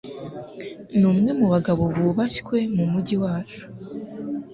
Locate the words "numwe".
0.99-1.29